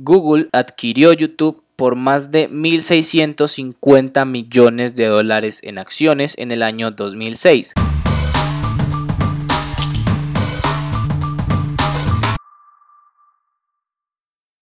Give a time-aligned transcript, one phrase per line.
[0.00, 6.90] Google adquirió YouTube por más de 1.650 millones de dólares en acciones en el año
[6.90, 7.74] 2006.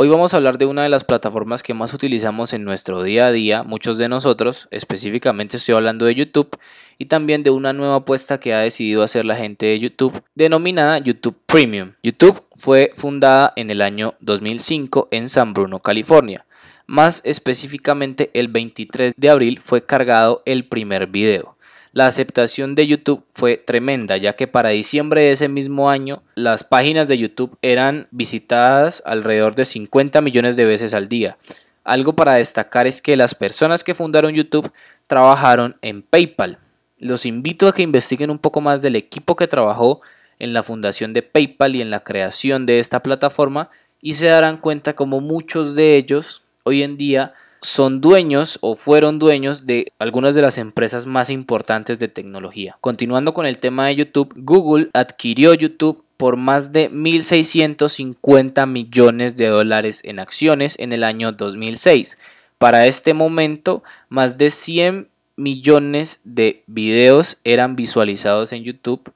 [0.00, 3.26] Hoy vamos a hablar de una de las plataformas que más utilizamos en nuestro día
[3.26, 6.56] a día, muchos de nosotros, específicamente estoy hablando de YouTube,
[6.98, 10.98] y también de una nueva apuesta que ha decidido hacer la gente de YouTube, denominada
[10.98, 11.92] YouTube Premium.
[12.02, 16.44] YouTube fue fundada en el año 2005 en San Bruno, California.
[16.86, 21.56] Más específicamente, el 23 de abril fue cargado el primer video.
[21.92, 26.64] La aceptación de YouTube fue tremenda, ya que para diciembre de ese mismo año las
[26.64, 31.38] páginas de YouTube eran visitadas alrededor de 50 millones de veces al día.
[31.84, 34.70] Algo para destacar es que las personas que fundaron YouTube
[35.06, 36.58] trabajaron en PayPal.
[36.98, 40.00] Los invito a que investiguen un poco más del equipo que trabajó
[40.38, 44.58] en la fundación de PayPal y en la creación de esta plataforma y se darán
[44.58, 50.34] cuenta como muchos de ellos hoy en día son dueños o fueron dueños de algunas
[50.34, 52.76] de las empresas más importantes de tecnología.
[52.80, 59.46] Continuando con el tema de YouTube, Google adquirió YouTube por más de 1.650 millones de
[59.46, 62.18] dólares en acciones en el año 2006.
[62.58, 69.12] Para este momento, más de 100 millones de videos eran visualizados en YouTube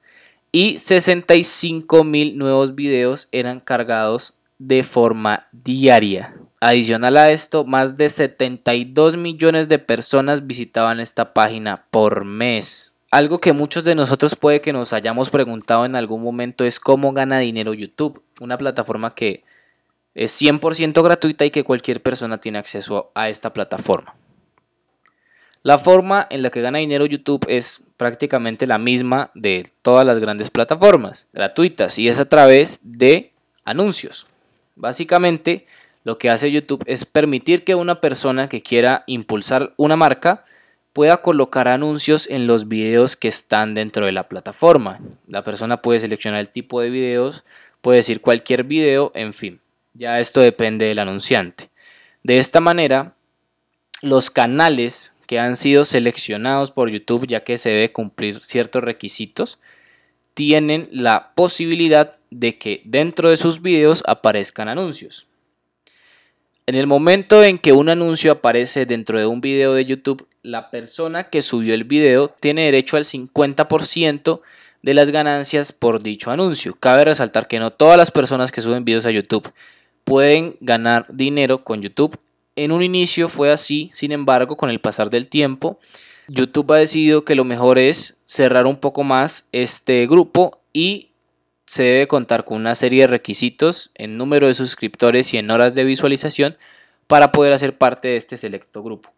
[0.51, 6.35] y 65 mil nuevos videos eran cargados de forma diaria.
[6.61, 12.95] Adicional a esto, más de 72 millones de personas visitaban esta página por mes.
[13.11, 17.11] Algo que muchos de nosotros puede que nos hayamos preguntado en algún momento es cómo
[17.11, 19.43] gana dinero YouTube, una plataforma que
[20.15, 24.15] es 100% gratuita y que cualquier persona tiene acceso a esta plataforma.
[25.63, 30.19] La forma en la que gana dinero YouTube es prácticamente la misma de todas las
[30.19, 33.31] grandes plataformas gratuitas y es a través de
[33.63, 34.27] anuncios.
[34.75, 35.65] Básicamente,
[36.03, 40.43] lo que hace YouTube es permitir que una persona que quiera impulsar una marca
[40.91, 44.99] pueda colocar anuncios en los videos que están dentro de la plataforma.
[45.29, 47.45] La persona puede seleccionar el tipo de videos,
[47.79, 49.61] puede decir cualquier video, en fin.
[49.93, 51.69] Ya esto depende del anunciante.
[52.21, 53.15] De esta manera,
[54.01, 59.59] los canales que han sido seleccionados por YouTube, ya que se debe cumplir ciertos requisitos,
[60.33, 65.27] tienen la posibilidad de que dentro de sus videos aparezcan anuncios.
[66.65, 70.71] En el momento en que un anuncio aparece dentro de un video de YouTube, la
[70.71, 74.41] persona que subió el video tiene derecho al 50%
[74.81, 76.75] de las ganancias por dicho anuncio.
[76.79, 79.51] Cabe resaltar que no todas las personas que suben videos a YouTube
[80.03, 82.17] pueden ganar dinero con YouTube.
[82.55, 85.79] En un inicio fue así, sin embargo, con el pasar del tiempo,
[86.27, 91.09] YouTube ha decidido que lo mejor es cerrar un poco más este grupo y
[91.65, 95.75] se debe contar con una serie de requisitos en número de suscriptores y en horas
[95.75, 96.57] de visualización
[97.07, 99.11] para poder hacer parte de este selecto grupo.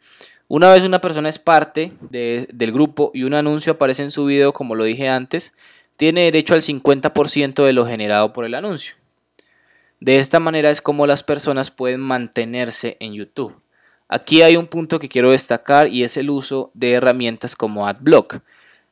[0.47, 4.53] Una vez una persona es parte del grupo y un anuncio aparece en su video,
[4.53, 5.53] como lo dije antes,
[5.97, 8.95] tiene derecho al 50% de lo generado por el anuncio.
[10.05, 13.59] De esta manera es como las personas pueden mantenerse en YouTube.
[14.07, 18.37] Aquí hay un punto que quiero destacar y es el uso de herramientas como AdBlock.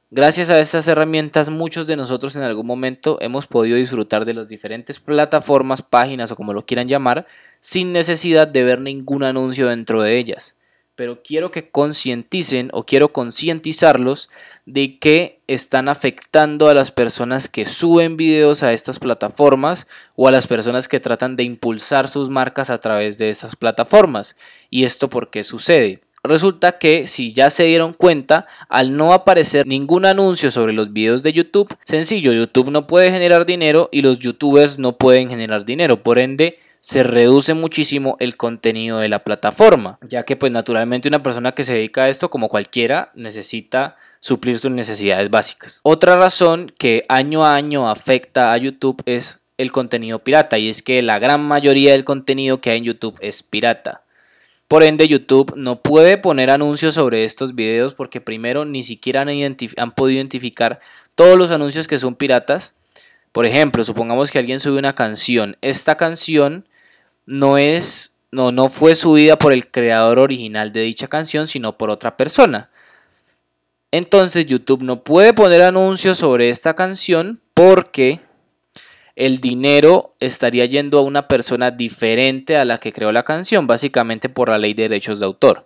[0.10, 4.48] Gracias a estas herramientas, muchos de nosotros en algún momento hemos podido disfrutar de las
[4.48, 7.28] diferentes plataformas, páginas o como lo quieran llamar,
[7.60, 10.56] sin necesidad de ver ningún anuncio dentro de ellas.
[10.96, 14.30] Pero quiero que concienticen o quiero concientizarlos
[14.66, 20.32] de que están afectando a las personas que suben videos a estas plataformas o a
[20.32, 24.36] las personas que tratan de impulsar sus marcas a través de esas plataformas.
[24.70, 26.02] ¿Y esto por qué sucede?
[26.26, 31.22] Resulta que si ya se dieron cuenta, al no aparecer ningún anuncio sobre los videos
[31.22, 36.02] de YouTube, sencillo, YouTube no puede generar dinero y los youtubers no pueden generar dinero.
[36.02, 41.24] Por ende, se reduce muchísimo el contenido de la plataforma, ya que pues naturalmente una
[41.24, 45.80] persona que se dedica a esto como cualquiera necesita suplir sus necesidades básicas.
[45.84, 50.84] Otra razón que año a año afecta a YouTube es el contenido pirata y es
[50.84, 54.02] que la gran mayoría del contenido que hay en YouTube es pirata.
[54.68, 59.92] Por ende, YouTube no puede poner anuncios sobre estos videos porque primero ni siquiera han,
[59.96, 60.82] podido identificar
[61.16, 62.74] todos los anuncios que son piratas.
[63.32, 65.56] Por ejemplo, supongamos que alguien sube una canción.
[65.62, 66.66] Esta canción
[67.26, 71.90] no es, no, no fue subida por el creador original de dicha canción, sino por
[71.90, 72.70] otra persona.
[73.92, 78.22] Entonces YouTube no puede poner anuncios sobre esta canción porque
[79.16, 84.30] el dinero estaría yendo a una persona diferente a la que creó la canción, básicamente
[84.30, 85.66] por la ley de derechos de autor.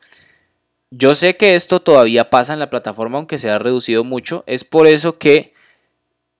[0.89, 4.43] Yo sé que esto todavía pasa en la plataforma, aunque se ha reducido mucho.
[4.47, 5.53] Es por eso que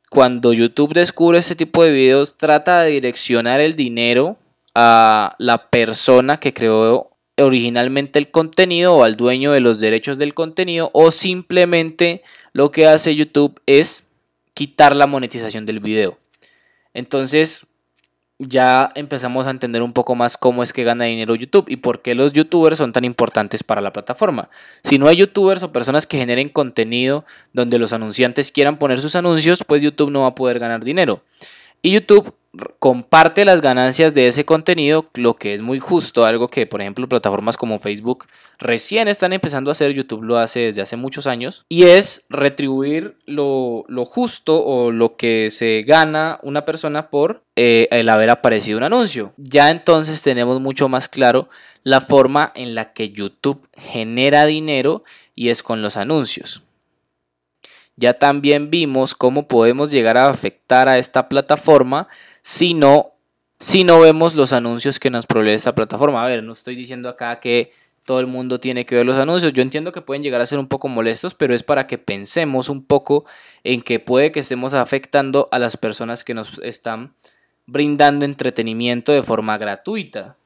[0.09, 4.37] cuando YouTube descubre este tipo de videos, trata de direccionar el dinero
[4.79, 10.35] a la persona que creó originalmente el contenido o al dueño de los derechos del
[10.35, 12.21] contenido o simplemente
[12.53, 14.03] lo que hace YouTube es
[14.53, 16.19] quitar la monetización del video.
[16.93, 17.65] Entonces
[18.37, 22.03] ya empezamos a entender un poco más cómo es que gana dinero YouTube y por
[22.03, 24.51] qué los youtubers son tan importantes para la plataforma.
[24.83, 29.15] Si no hay youtubers o personas que generen contenido donde los anunciantes quieran poner sus
[29.15, 31.23] anuncios, pues YouTube no va a poder ganar dinero.
[31.81, 32.35] Y YouTube
[32.79, 37.07] comparte las ganancias de ese contenido, lo que es muy justo, algo que por ejemplo
[37.07, 38.25] plataformas como Facebook
[38.59, 43.17] recién están empezando a hacer, YouTube lo hace desde hace muchos años, y es retribuir
[43.25, 48.83] lo, justo o lo que se gana una persona por eh, el haber aparecido un
[48.83, 49.33] anuncio.
[49.37, 51.49] Ya entonces tenemos mucho más claro
[51.83, 55.03] la forma en la que YouTube genera dinero
[55.35, 56.63] y es con los anuncios.
[57.99, 62.07] Ya también vimos cómo podemos llegar a afectar a esta plataforma
[62.47, 63.11] si no,
[63.59, 66.23] si no vemos los anuncios que nos provee esta plataforma.
[66.23, 67.73] A ver, no estoy diciendo acá que
[68.05, 69.51] todo el mundo tiene que ver los anuncios.
[69.51, 72.69] Yo entiendo que pueden llegar a ser un poco molestos, pero es para que pensemos
[72.69, 73.25] un poco
[73.65, 77.13] en que puede que estemos afectando a las personas que nos están
[77.65, 80.37] brindando entretenimiento de forma gratuita.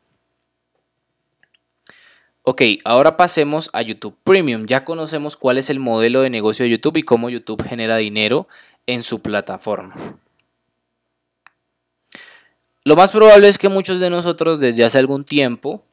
[2.41, 4.65] Ok, ahora pasemos a YouTube Premium.
[4.65, 8.47] Ya conocemos cuál es el modelo de negocio de YouTube y cómo YouTube genera dinero
[8.87, 10.17] en su plataforma.
[12.83, 15.83] Lo más probable es que muchos de nosotros desde hace algún tiempo,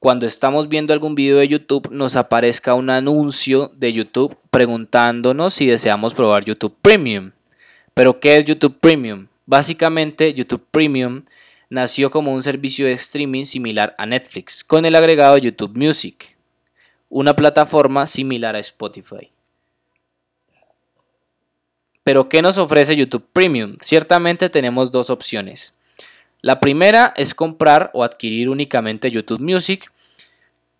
[0.00, 5.66] cuando estamos viendo algún video de YouTube, nos aparezca un anuncio de YouTube preguntándonos si
[5.66, 7.30] deseamos probar YouTube Premium.
[7.94, 9.28] Pero ¿qué es YouTube Premium?
[9.46, 11.22] Básicamente YouTube Premium
[11.70, 16.36] nació como un servicio de streaming similar a Netflix, con el agregado YouTube Music,
[17.08, 19.30] una plataforma similar a Spotify.
[22.02, 23.76] Pero ¿qué nos ofrece YouTube Premium?
[23.80, 25.77] Ciertamente tenemos dos opciones.
[26.40, 29.92] La primera es comprar o adquirir únicamente YouTube Music.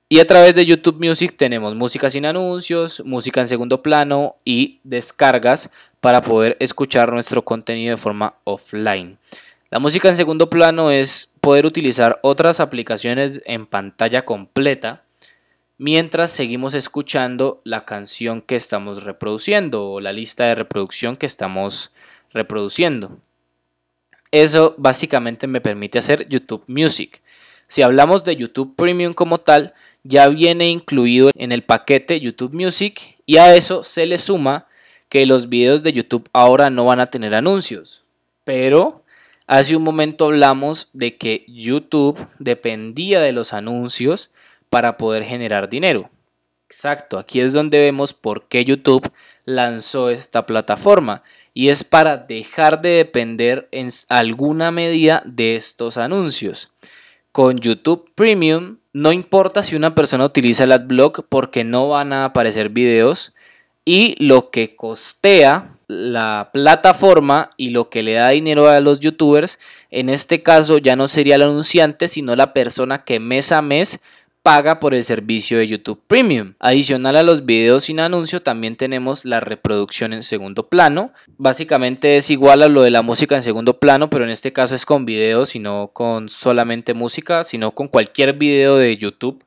[0.08, 4.80] Y a través de YouTube Music tenemos música sin anuncios, música en segundo plano y
[4.84, 5.70] descargas
[6.00, 9.18] para poder escuchar nuestro contenido de forma offline.
[9.70, 15.02] La música en segundo plano es poder utilizar otras aplicaciones en pantalla completa
[15.76, 21.92] mientras seguimos escuchando la canción que estamos reproduciendo o la lista de reproducción que estamos
[22.32, 23.18] reproduciendo.
[24.30, 27.22] Eso básicamente me permite hacer YouTube Music.
[27.66, 33.18] Si hablamos de YouTube Premium como tal, ya viene incluido en el paquete YouTube Music
[33.26, 34.66] y a eso se le suma
[35.08, 38.04] que los videos de YouTube ahora no van a tener anuncios.
[38.44, 39.02] Pero
[39.46, 44.30] hace un momento hablamos de que YouTube dependía de los anuncios
[44.70, 46.10] para poder generar dinero.
[46.70, 49.10] Exacto, aquí es donde vemos por qué YouTube
[49.46, 51.22] lanzó esta plataforma
[51.54, 56.70] y es para dejar de depender en alguna medida de estos anuncios.
[57.32, 62.26] Con YouTube Premium no importa si una persona utiliza el AdBlock porque no van a
[62.26, 63.32] aparecer videos
[63.86, 69.58] y lo que costea la plataforma y lo que le da dinero a los youtubers,
[69.90, 74.00] en este caso ya no sería el anunciante, sino la persona que mes a mes
[74.48, 76.54] paga por el servicio de YouTube Premium.
[76.58, 81.12] Adicional a los videos sin anuncio, también tenemos la reproducción en segundo plano.
[81.36, 84.74] Básicamente es igual a lo de la música en segundo plano, pero en este caso
[84.74, 89.44] es con videos y no con solamente música, sino con cualquier video de YouTube.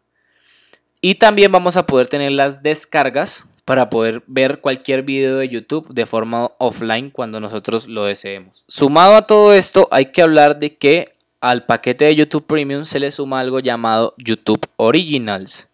[1.01, 5.91] Y también vamos a poder tener las descargas para poder ver cualquier video de YouTube
[5.91, 8.65] de forma offline cuando nosotros lo deseemos.
[8.67, 12.99] Sumado a todo esto, hay que hablar de que al paquete de YouTube Premium se
[12.99, 15.67] le suma algo llamado YouTube Originals.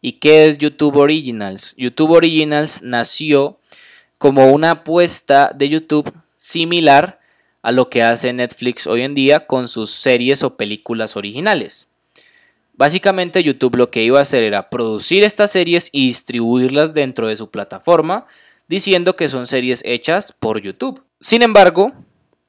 [0.00, 1.74] ¿Y qué es YouTube Originals?
[1.76, 3.58] YouTube Originals nació
[4.18, 7.18] como una apuesta de YouTube similar
[7.62, 11.88] a lo que hace Netflix hoy en día con sus series o películas originales.
[12.74, 17.34] Básicamente YouTube lo que iba a hacer era producir estas series y distribuirlas dentro de
[17.34, 18.26] su plataforma,
[18.68, 21.02] diciendo que son series hechas por YouTube.
[21.20, 21.92] Sin embargo,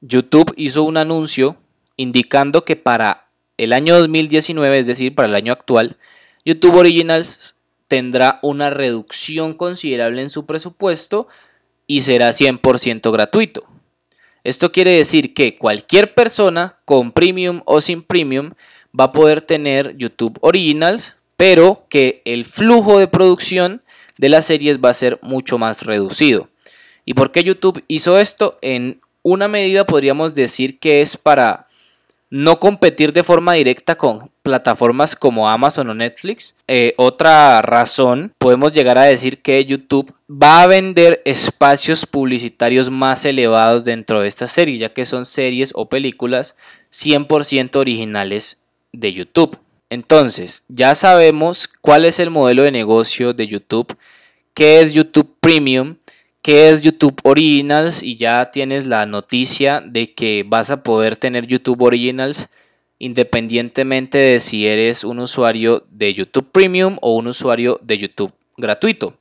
[0.00, 1.56] YouTube hizo un anuncio
[2.00, 3.28] indicando que para
[3.58, 5.98] el año 2019, es decir, para el año actual,
[6.46, 7.56] YouTube Originals
[7.88, 11.28] tendrá una reducción considerable en su presupuesto
[11.86, 13.64] y será 100% gratuito.
[14.44, 18.52] Esto quiere decir que cualquier persona con premium o sin premium
[18.98, 23.82] va a poder tener YouTube Originals, pero que el flujo de producción
[24.16, 26.48] de las series va a ser mucho más reducido.
[27.04, 28.58] ¿Y por qué YouTube hizo esto?
[28.62, 31.66] En una medida podríamos decir que es para
[32.30, 36.54] no competir de forma directa con plataformas como Amazon o Netflix.
[36.68, 43.24] Eh, otra razón, podemos llegar a decir que YouTube va a vender espacios publicitarios más
[43.24, 46.54] elevados dentro de esta serie, ya que son series o películas
[46.92, 49.58] 100% originales de YouTube.
[49.90, 53.96] Entonces, ya sabemos cuál es el modelo de negocio de YouTube,
[54.54, 55.96] qué es YouTube Premium,
[56.42, 61.46] qué es YouTube Originals y ya tienes la noticia de que vas a poder tener
[61.46, 62.48] YouTube Originals
[62.98, 69.16] independientemente de si eres un usuario de YouTube Premium o un usuario de YouTube gratuito.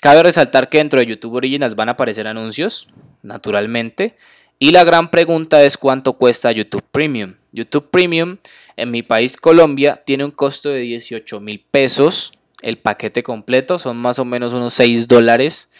[0.00, 2.88] Cabe resaltar que dentro de YouTube Originals van a aparecer anuncios,
[3.22, 4.16] naturalmente,
[4.58, 7.34] y la gran pregunta es cuánto cuesta YouTube Premium.
[7.52, 8.36] YouTube Premium
[8.76, 12.32] en mi país Colombia tiene un costo de 18 mil pesos.
[12.62, 15.70] El paquete completo son más o menos unos 6 dólares.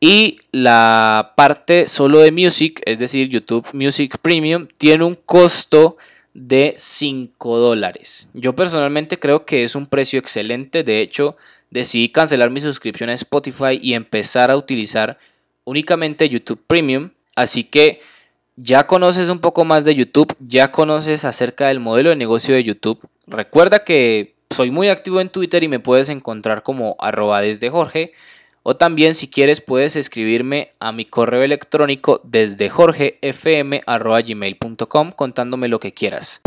[0.00, 5.96] Y la parte solo de Music, es decir, YouTube Music Premium, tiene un costo
[6.34, 8.28] de 5 dólares.
[8.34, 10.82] Yo personalmente creo que es un precio excelente.
[10.82, 11.36] De hecho,
[11.70, 15.18] decidí cancelar mi suscripción a Spotify y empezar a utilizar
[15.64, 17.10] únicamente YouTube Premium.
[17.36, 18.00] Así que
[18.56, 22.64] ya conoces un poco más de YouTube, ya conoces acerca del modelo de negocio de
[22.64, 22.98] YouTube.
[23.26, 28.12] Recuerda que soy muy activo en Twitter y me puedes encontrar como arroba desde Jorge.
[28.62, 35.92] O también si quieres puedes escribirme a mi correo electrónico desde jorgefm.gmail.com contándome lo que
[35.92, 36.42] quieras.